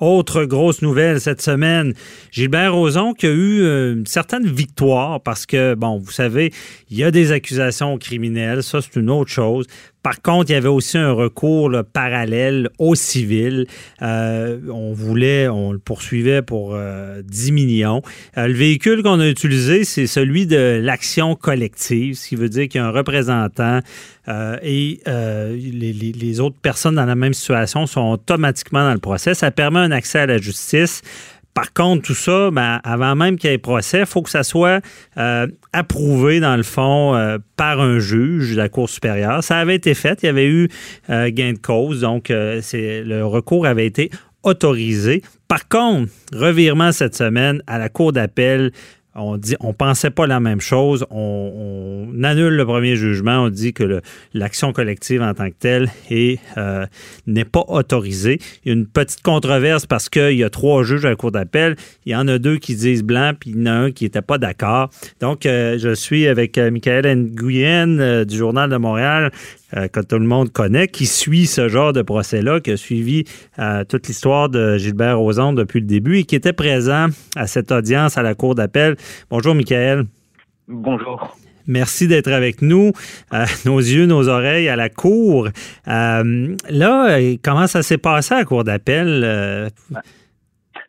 [0.00, 1.94] Autre grosse nouvelle cette semaine,
[2.32, 6.52] Gilbert Rozon qui a eu euh, une certaine victoire parce que, bon, vous savez,
[6.90, 9.66] il y a des accusations criminelles, ça c'est une autre chose.
[10.04, 13.66] Par contre, il y avait aussi un recours parallèle au civil.
[14.02, 18.02] Euh, on voulait, on le poursuivait pour 10 euh, millions.
[18.36, 22.82] le véhicule qu'on a utilisé, c'est celui de l'action collective, ce qui veut dire qu'il
[22.82, 23.80] y a un représentant
[24.62, 29.34] et les, les, autres personnes dans la même situation sont automatiquement dans le procès.
[29.34, 31.02] Ça permet un accès à la justice.
[31.54, 34.42] Par contre, tout ça, ben, avant même qu'il y ait procès, il faut que ça
[34.42, 34.80] soit
[35.16, 39.42] euh, approuvé, dans le fond, euh, par un juge de la Cour supérieure.
[39.44, 40.22] Ça avait été fait.
[40.24, 40.68] Il y avait eu
[41.10, 42.00] euh, gain de cause.
[42.00, 44.10] Donc, c'est, le recours avait été
[44.42, 45.22] autorisé.
[45.46, 48.72] Par contre, revirement cette semaine à la Cour d'appel,
[49.16, 51.06] on dit, on pensait pas la même chose.
[51.10, 53.44] On, annule le premier jugement.
[53.44, 54.00] On dit que
[54.32, 55.90] l'action collective en tant que telle
[56.56, 56.86] euh,
[57.26, 58.38] n'est pas autorisée.
[58.64, 61.32] Il y a une petite controverse parce qu'il y a trois juges à la cour
[61.32, 61.76] d'appel.
[62.06, 64.04] Il y en a deux qui disent blanc, puis il y en a un qui
[64.04, 64.90] n'était pas d'accord.
[65.20, 69.30] Donc, euh, je suis avec euh, Michael Nguyen du Journal de Montréal
[69.76, 73.24] euh, que tout le monde connaît, qui suit ce genre de procès-là, qui a suivi
[73.58, 77.72] euh, toute l'histoire de Gilbert Rozon depuis le début et qui était présent à cette
[77.72, 78.96] audience à la Cour d'appel.
[79.30, 80.04] Bonjour, Michael.
[80.68, 81.36] Bonjour.
[81.66, 82.92] Merci d'être avec nous,
[83.32, 85.48] euh, nos yeux, nos oreilles à la cour.
[85.86, 89.70] là, comment ça s'est passé à la cour d'appel?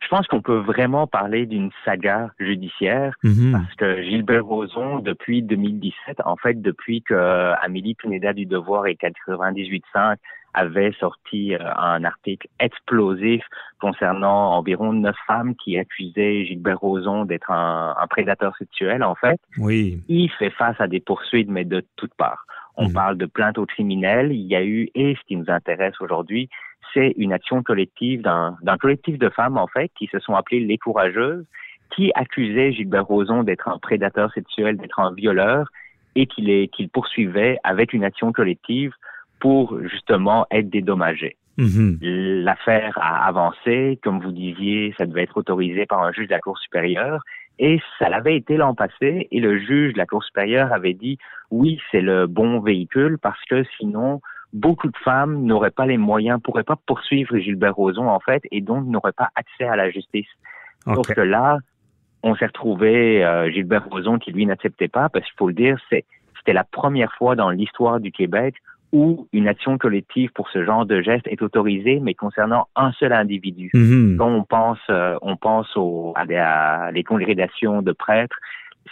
[0.06, 3.52] Je pense qu'on peut vraiment parler d'une saga judiciaire mhm.
[3.52, 8.94] parce que Gilbert Rozon, depuis 2017, en fait, depuis que Amélie Pineda du Devoir et
[8.94, 10.16] 98.5
[10.54, 13.42] avaient sorti euh, un article explosif
[13.80, 19.40] concernant environ neuf femmes qui accusaient Gilbert Rozon d'être un, prédateur sexuel, en fait.
[19.58, 20.00] Oui.
[20.08, 22.46] Il fait face à des poursuites, mais de toutes parts.
[22.76, 22.94] On mhm.
[22.94, 24.30] parle de plaintes aux criminels.
[24.32, 26.48] Il y a eu, et ce qui nous intéresse aujourd'hui,
[26.92, 30.78] c'est une action collective d'un collectif de femmes, en fait, qui se sont appelées les
[30.78, 31.44] courageuses,
[31.94, 35.68] qui accusaient Gilbert Rozon d'être un prédateur sexuel, d'être un violeur,
[36.14, 38.92] et qu'il qu'il poursuivait avec une action collective
[39.38, 41.36] pour justement être dédommagé.
[41.58, 41.98] Mhm.
[42.00, 46.40] L'affaire a avancé, comme vous disiez, ça devait être autorisé par un juge de la
[46.40, 47.22] Cour supérieure,
[47.58, 51.18] et ça l'avait été l'an passé, et le juge de la Cour supérieure avait dit
[51.50, 54.20] oui, c'est le bon véhicule parce que sinon
[54.56, 58.60] beaucoup de femmes n'auraient pas les moyens, pourraient pas poursuivre Gilbert Rozon, en fait, et
[58.60, 60.28] donc n'auraient pas accès à la justice.
[60.84, 61.58] Sauf que là,
[62.22, 65.76] on s'est retrouvé euh, Gilbert Rozon qui, lui, n'acceptait pas, parce qu'il faut le dire,
[65.90, 68.54] c'était la première fois dans l'histoire du Québec
[68.92, 73.12] où une action collective pour ce genre de geste est autorisée, mais concernant un seul
[73.12, 73.70] individu.
[73.74, 74.16] Mm-hmm.
[74.16, 76.22] Quand on pense, euh, on pense aux, à,
[76.86, 78.38] à les congrégations de prêtres,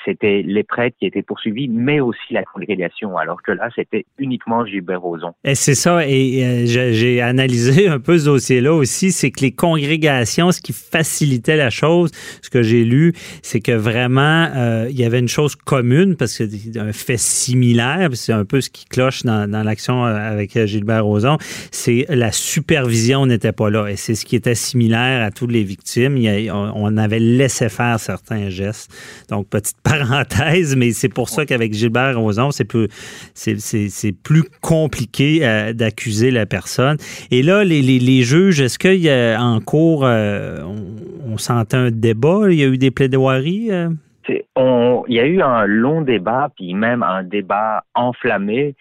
[0.05, 4.65] c'était les prêtres qui étaient poursuivis, mais aussi la congrégation, alors que là, c'était uniquement
[4.67, 5.33] Gilbert Rozon.
[5.45, 9.53] Et c'est ça, et euh, j'ai analysé un peu ce dossier-là aussi, c'est que les
[9.53, 12.11] congrégations, ce qui facilitait la chose,
[12.43, 13.13] ce que j'ai lu,
[13.43, 16.45] c'est que vraiment, euh, il y avait une chose commune, parce que
[16.79, 21.39] un fait similaire, c'est un peu ce qui cloche dans, l'action euh, avec Gilbert Rozon,
[21.71, 25.65] c'est la supervision n'était pas là, et c'est ce qui était similaire à toutes les
[25.65, 26.19] victimes.
[26.53, 28.93] on avait laissé faire certains gestes.
[29.29, 32.89] Donc, petite parenthèse, mais c'est pour ça qu'avec Gilbert Rozon, c'est plus,
[33.35, 36.97] c'est, plus compliqué euh, d'accuser la personne.
[37.31, 41.91] Et là, les, les, juges, est-ce qu'il y a en cours, euh, on, sentait un
[41.91, 42.51] débat?
[42.51, 43.71] Il y a eu des plaidoiries?
[43.71, 43.91] Euh?
[44.27, 48.75] il y a eu un long débat, puis même un débat enflammé.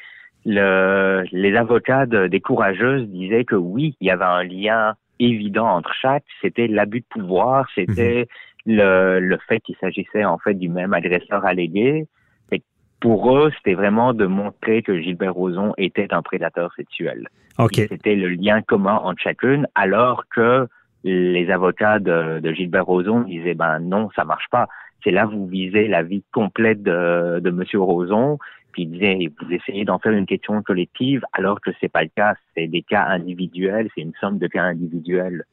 [0.46, 5.94] Le, les avocats des courageuses disaient que oui, il y avait un lien évident entre
[6.02, 6.24] chaque.
[6.42, 10.94] C'était l'abus de pouvoir, c'était mhm le, le fait qu'il s'agissait en fait du même
[10.94, 12.08] agresseur allégué.
[13.00, 17.28] pour eux, c'était vraiment de montrer que Gilbert Rozon était un prédateur sexuel.
[17.90, 20.68] C'était le lien commun entre chacune, alors que
[21.04, 24.68] les avocats de, de Gilbert Rozon disaient ben non, ça marche pas.
[25.04, 28.38] C'est là vous visez la vie complète de, de Monsieur Rozon,
[28.72, 32.10] puis ils disaient vous essayez d'en faire une question collective, alors que c'est pas le
[32.16, 32.36] cas.
[32.56, 35.44] C'est des cas individuels, c'est une somme de cas individuels.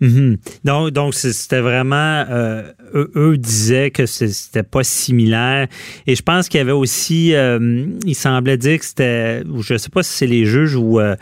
[0.00, 0.38] Mhm.
[0.64, 2.62] Donc, donc c'était vraiment euh,
[2.94, 5.68] eux, disaient que c'était pas similaire.
[6.06, 9.90] Et je pense qu'il y avait aussi, euh, il semblait dire que c'était, je sais
[9.90, 11.16] pas si c'est les juges ou euh,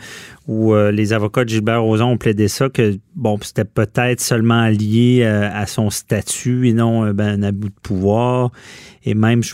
[0.47, 5.23] ou les avocats de Gilbert Rozon ont plaidé ça que bon, c'était peut-être seulement lié
[5.23, 8.49] à son statut et non ben, un abus de pouvoir.
[9.05, 9.53] Et même, je,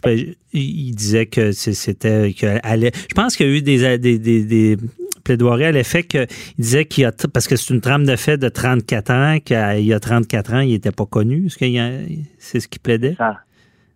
[0.53, 4.77] il disait que c'était que je pense qu'il y a eu des, des, des
[5.25, 6.27] plaidoirie à l'effet qu'il
[6.57, 9.85] disait qu'il y a, parce que c'est une trame de fait de 34 ans, qu'il
[9.85, 11.47] y a 34 ans, il n'était pas connu.
[11.47, 13.17] Est-ce qu'il c'est ce qu'il plaidait?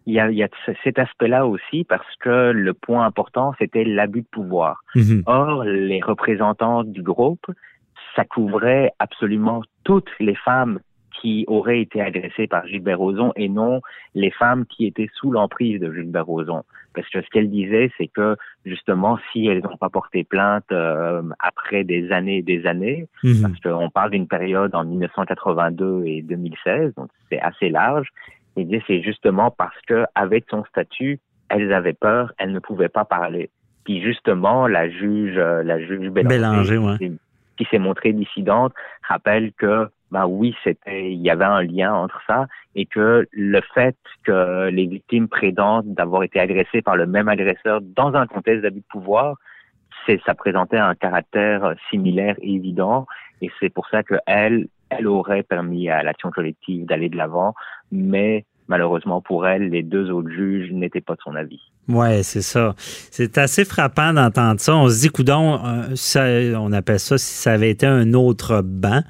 [0.05, 0.49] Il y, a, il y a
[0.83, 4.81] cet aspect-là aussi parce que le point important, c'était l'abus de pouvoir.
[4.95, 5.23] Mm-hmm.
[5.27, 7.45] Or, les représentants du groupe
[8.15, 10.79] ça couvrait absolument toutes les femmes
[11.21, 13.81] qui auraient été agressées par Gilbert Rozon et non
[14.15, 16.63] les femmes qui étaient sous l'emprise de Gilbert Rozon.
[17.01, 18.35] Parce que ce qu'elle disait, c'est que
[18.65, 23.41] justement, si elles n'ont pas porté plainte euh, après des années et des années, mhm.
[23.41, 28.09] parce qu'on parle d'une période en 1982 et 2016, donc c'est assez large,
[28.57, 31.19] il disait c'est justement parce que avec son statut,
[31.49, 33.49] elles avaient peur, elles ne pouvaient pas parler.
[33.85, 36.79] Puis justement, la juge, euh, la juge Bélanger,
[37.59, 38.73] qui s'est montrée dissidente,
[39.05, 43.61] rappelle que bah oui, c'était, il y avait un lien entre ça et que le
[43.73, 48.63] fait que les victimes prétendent d'avoir été agressées par le même agresseur dans un contexte
[48.63, 49.35] d'abus de pouvoir,
[50.05, 53.05] c'est, ça présentait un caractère similaire et évident
[53.41, 57.53] et c'est pour ça que elle, elle aurait permis à l'action collective d'aller de l'avant,
[57.91, 61.59] mais malheureusement pour elle, les deux autres juges n'étaient pas de son avis.
[61.89, 62.75] Ouais, c'est ça.
[62.77, 64.75] C'est assez frappant d'entendre ça.
[64.75, 69.01] On se dit, coudon, euh, on appelle ça si ça avait été un autre banc,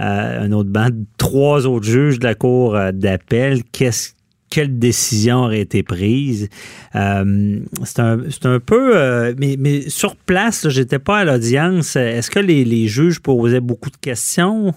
[0.00, 3.62] euh, un autre banc, trois autres juges de la cour euh, d'appel.
[3.70, 4.14] Qu'est-ce
[4.50, 6.48] quelle décision aurait été prise?
[6.92, 9.34] c'est un, peu...
[9.36, 11.96] mais, mais, sur place, j'étais pas à l'audience.
[11.96, 14.72] Est-ce que les, les, juges posaient beaucoup de questions?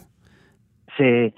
[0.97, 1.31] C'est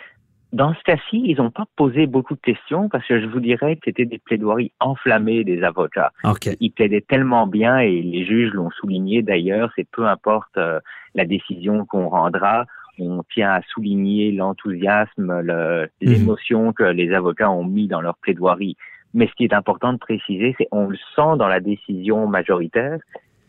[0.51, 3.75] dans ce cas-ci, ils n'ont pas posé beaucoup de questions parce que je vous dirais
[3.75, 6.11] que c'était des plaidoiries enflammées des avocats.
[6.59, 10.79] Ils plaidaient tellement bien et les juges l'ont souligné d'ailleurs, c'est peu importe euh,
[11.13, 12.65] la décision qu'on rendra,
[12.97, 15.87] on tient à souligner l'enthousiasme, mhm.
[16.01, 18.75] l'émotion que les avocats ont mis dans leur plaidoirie.
[19.13, 22.99] Mais ce qui est important de préciser, c'est on le sent dans la décision majoritaire,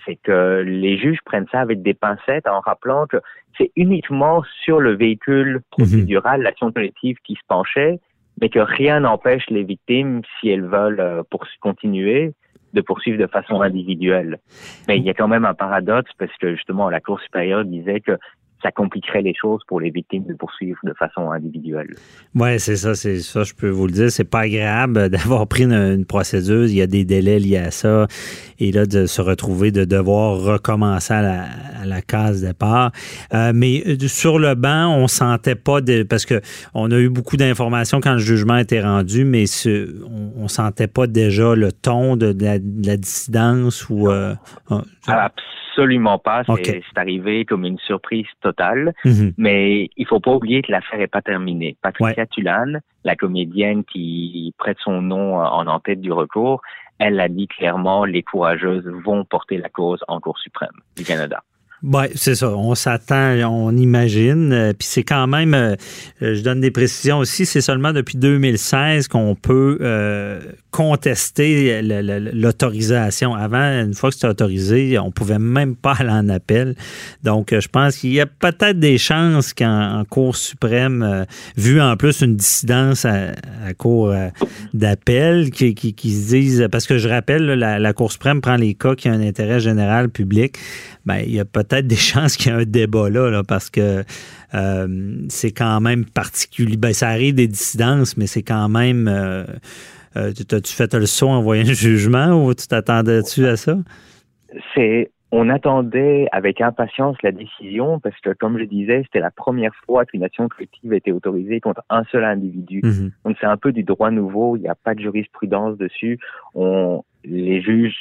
[0.04, 3.18] c'est que les juges prennent ça avec des pincettes en rappelant que
[3.58, 8.00] c'est uniquement sur le véhicule procédural, l'action collective qui se penchait,
[8.40, 12.32] mais que rien n'empêche les victimes, si elles veulent euh, pour continuer,
[12.72, 14.38] de poursuivre de façon individuelle.
[14.86, 18.00] Mais il y a quand même un paradoxe parce que justement la Cour supérieure disait
[18.00, 18.16] que
[18.62, 21.94] ça compliquerait les choses pour les victimes de poursuivre de façon individuelle.
[22.34, 24.10] Oui, c'est ça, c'est ça, je peux vous le dire.
[24.10, 26.64] C'est pas agréable d'avoir pris une, procédure.
[26.64, 28.06] Il y a des délais liés à ça.
[28.58, 31.42] Et là, de se retrouver, de devoir recommencer à la,
[31.82, 32.92] à la case départ.
[33.32, 36.02] Euh, mais euh, sur le banc, on sentait pas de.
[36.02, 36.40] Parce que
[36.74, 39.88] on a eu beaucoup d'informations quand le jugement était rendu, mais ce,
[40.36, 44.10] on, sentait pas déjà le ton de, la, dissidence ou.
[44.10, 44.34] Euh,
[45.06, 45.30] ah,
[45.70, 46.42] absolument pas.
[46.64, 48.92] C'est arrivé comme une surprise totale.
[49.04, 49.32] Mhm.
[49.36, 51.76] Mais il faut pas oublier que l'affaire est pas terminée.
[51.82, 56.60] Patricia Tulane, la comédienne qui prête son nom en en-tête du recours,
[56.98, 61.42] elle a dit clairement les courageuses vont porter la cause en Cour suprême du Canada.
[61.82, 62.50] Oui, c'est ça.
[62.50, 64.52] On s'attend, on imagine.
[64.52, 65.76] Euh, puis c'est quand même, euh,
[66.20, 69.78] euh, je donne des précisions aussi, c'est seulement depuis 2016 qu'on peut
[70.70, 73.34] contester l'autorisation.
[73.34, 76.76] Avant, une fois que c'était autorisé, on pouvait même pas aller en appel.
[77.24, 82.20] Donc, je pense qu'il y a peut-être des chances qu'en Cour suprême, vu en plus
[82.20, 83.32] une dissidence à,
[83.64, 84.14] la Cour
[84.74, 88.74] d'appel, qui, qui, se disent, parce que je rappelle, la, la Cour suprême prend les
[88.74, 90.56] cas qui ont un intérêt général public.
[91.06, 94.04] Ben, il y a peut-être des chances qu'il y ait un débat là, parce que
[94.54, 96.76] euh, c'est quand même particulier.
[96.76, 99.08] Ben, ça arrive des dissidences, mais c'est quand même.
[99.08, 99.44] Euh,
[100.16, 103.78] euh As-tu fait le saut en voyant le jugement ou tu t'attendais-tu à ça?
[104.74, 105.10] C'est.
[105.32, 110.04] On attendait avec impatience la décision parce que, comme je disais, c'était la première fois
[110.04, 112.80] qu'une action collective a été autorisée contre un seul individu.
[112.80, 113.10] Mm-hmm.
[113.24, 114.56] Donc, c'est un peu du droit nouveau.
[114.56, 116.18] Il n'y a pas de jurisprudence dessus.
[116.54, 117.96] On, les juges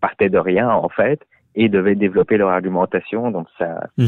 [0.00, 1.24] partaient de rien, en fait
[1.54, 3.30] et devaient développer leur argumentation.
[3.30, 4.06] Donc, ça, mm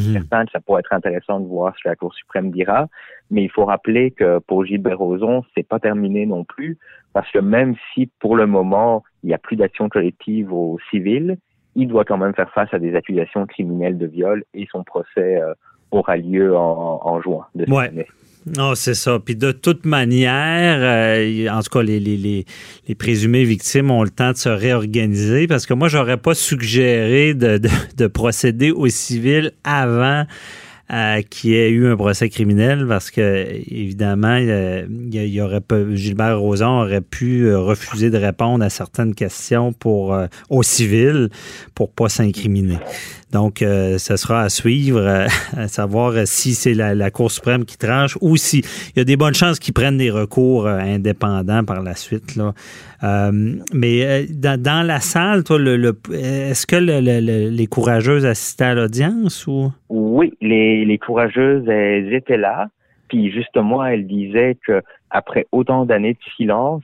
[0.52, 2.88] ça pourrait être intéressant de voir ce que la Cour suprême dira.
[3.30, 6.78] Mais il faut rappeler que pour Gilbert Rozon, c'est pas terminé non plus,
[7.12, 11.38] parce que même si pour le moment il n'y a plus d'action collective au civil,
[11.76, 15.40] il doit quand même faire face à des accusations criminelles de viol et son procès
[15.40, 15.54] euh,
[15.90, 18.06] aura lieu en, en juin de cette année.
[18.46, 19.18] Non, c'est ça.
[19.24, 22.44] Puis de toute manière, euh, en tout cas, les, les, les,
[22.86, 27.32] les, présumés victimes ont le temps de se réorganiser parce que moi, j'aurais pas suggéré
[27.32, 30.24] de, de, de procéder au civil avant
[30.92, 35.62] euh, qu'il y ait eu un procès criminel parce que, évidemment, il y, aurait
[35.92, 40.16] Gilbert Rozon aurait pu euh, refuser de répondre à certaines questions pour,
[40.50, 41.30] au civil
[41.74, 42.78] pour pas s'incriminer.
[43.34, 45.26] Donc, euh, ce sera à suivre, euh,
[45.56, 48.60] à savoir si c'est la, Cour suprême qui tranche ou si
[48.94, 52.36] il y a des bonnes chances qu'ils prennent des recours euh, indépendants par la suite.
[52.36, 52.52] Là.
[53.72, 59.72] mais dans, la salle, toi, le, est-ce que les courageuses assistaient à l'audience ou?
[59.88, 62.68] Oui, les, les courageuses, elles étaient là.
[63.08, 66.82] Puis justement, elles disaient que après autant d'années de silence,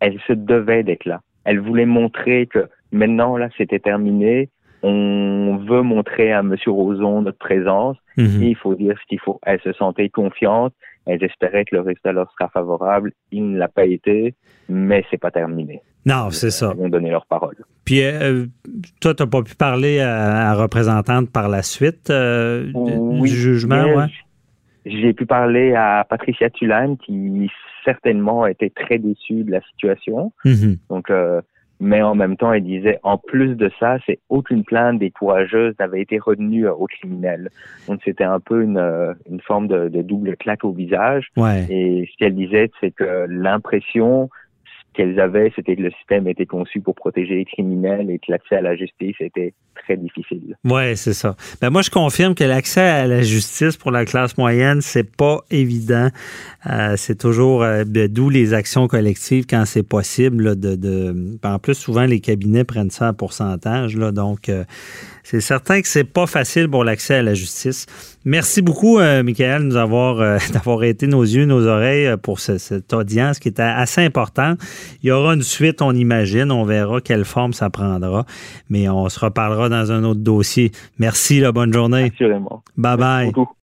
[0.00, 1.20] elles se devaient d'être là.
[1.44, 4.48] Elles voulaient montrer que maintenant, là, c'était terminé
[4.82, 6.54] on veut montrer à M.
[6.66, 8.42] Roson notre présence Mhm.
[8.42, 9.38] et il faut dire ce qu'il faut.
[9.44, 10.74] Elle se sentait confiante,
[11.06, 13.12] elle espérait que le résultat leur sera favorable.
[13.30, 14.34] Il ne l'a pas été,
[14.68, 15.80] mais c'est pas terminé.
[16.04, 16.74] Non, c'est ça.
[16.76, 17.54] Ils ont donné leur parole.
[17.84, 18.46] Puis, euh,
[19.00, 22.72] toi, tu n'as pas pu parler à, à la représentante par la suite euh, du-
[22.74, 24.06] Oui, du jugement, ouais?
[24.84, 27.48] J'ai pu parler à Patricia Tulane qui
[27.84, 30.32] certainement était très déçue de la situation.
[30.44, 30.76] Mhm.
[30.90, 31.40] Donc, euh,
[31.82, 35.74] mais en même temps, elle disait, en plus de ça, c'est aucune plainte des courageuses
[35.80, 37.50] n'avait été retenue euh, au criminel.
[37.88, 41.26] Donc, c'était un peu une, euh, une forme de, de double claque au visage.
[41.36, 41.66] Ouais.
[41.68, 44.30] Et ce qu'elle disait, c'est que l'impression
[44.94, 48.56] qu'elles avaient, c'était que le système était conçu pour protéger les criminels et que l'accès
[48.56, 50.56] à la justice était très difficile.
[50.64, 51.34] Oui, c'est ça.
[51.60, 55.40] Ben moi, je confirme que l'accès à la justice pour la classe moyenne, c'est pas
[55.50, 56.08] évident.
[56.70, 60.44] Euh, c'est toujours euh, de- d'où les actions collectives quand c'est possible.
[60.44, 63.96] là, de, de, en plus, souvent, les cabinets prennent ça en pourcentage.
[63.96, 64.64] Là, donc, euh,
[65.22, 67.86] c'est certain que c'est pas facile pour l'accès à la justice.
[68.24, 72.16] Merci beaucoup, euh, Michael, de nous avoir, euh, d'avoir été nos yeux, nos oreilles euh,
[72.16, 74.58] pour ce- cette audience qui était assez importante.
[75.02, 76.52] Il y aura une suite, on imagine.
[76.52, 78.24] On verra quelle forme ça prendra.
[78.70, 80.70] Mais on se reparlera dans un autre dossier.
[80.98, 82.12] Merci, la bonne journée.
[82.14, 82.62] Assurément.
[82.76, 83.26] Bye bye.
[83.32, 83.52] Beaucoup.